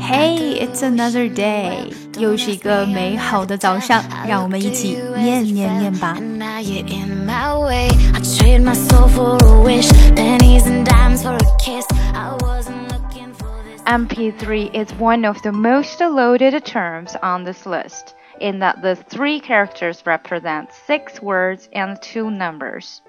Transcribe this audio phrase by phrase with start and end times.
[0.00, 6.16] Hey, it's another day，又是一个美好的早上，让我们一起念念念吧。
[13.88, 20.00] MP3 is one of the most loaded terms on this list, in that the three characters
[20.04, 23.00] represent six words and two numbers.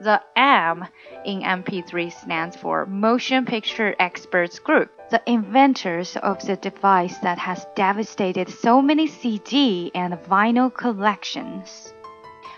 [0.00, 0.86] The M
[1.24, 7.66] in MP3 stands for Motion Picture Experts Group, the inventors of the device that has
[7.76, 11.94] devastated so many CD and vinyl collections.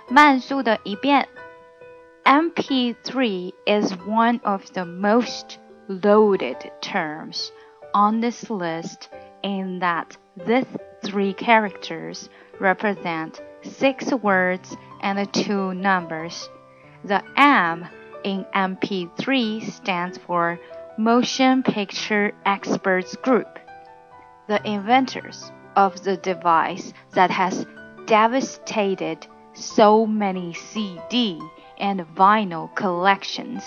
[0.09, 1.29] 慢速的一遍
[2.25, 7.53] MP3 is one of the most loaded terms
[7.93, 9.09] on this list
[9.43, 10.67] in that these
[11.03, 16.49] three characters represent six words and two numbers.
[17.05, 17.87] The M
[18.23, 20.59] in MP3 stands for
[20.97, 23.59] Motion Picture Experts Group,
[24.47, 27.67] the inventors of the device that has
[28.07, 31.41] devastated so many CD
[31.79, 33.63] and vinyl collections.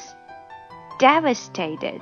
[1.00, 2.02] Devastated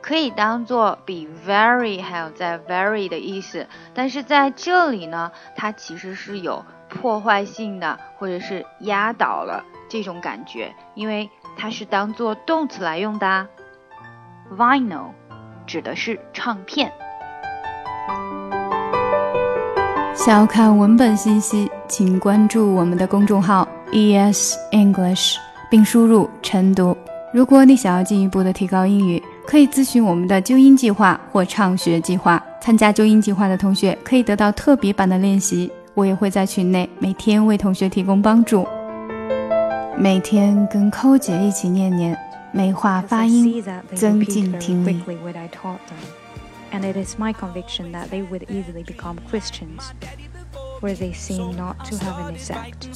[0.00, 9.64] 可以当做比 very 还有在 very 的意思，但是在这里呢，它其实是有破坏性的，或者是压倒了。
[9.95, 13.47] 这种感觉，因为它是当做动词来用的。
[14.57, 15.11] Vinyl
[15.65, 16.91] 指的是唱片。
[20.13, 25.37] 想要看文本信息，请关注我们的公众号 ES English，
[25.69, 26.97] 并输入晨读。
[27.33, 32.43] 如果你想要进一步的提高英语，可以咨询我们的纠音计划或畅学计划。
[32.59, 38.67] 参加纠音计划的同学可以得到特别版的练习，我也会在群内每天为同学提供帮助。
[39.97, 42.17] 每天跟寇姐一起念念，
[42.51, 43.63] 美化发音，
[43.95, 45.01] 增进听力。
[46.71, 49.93] And it is my conviction that they would easily become Christians,
[50.81, 52.87] where they seem not to have an effect.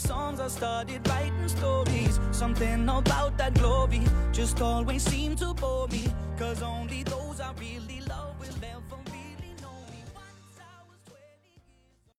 [2.32, 4.02] Something about that glory
[4.34, 8.02] just always seemed to bore me, cause only those I really